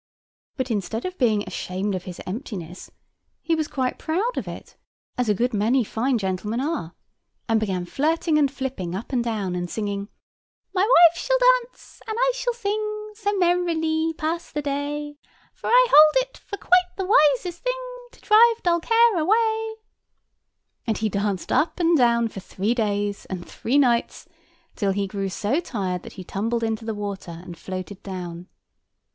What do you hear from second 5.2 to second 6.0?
a good many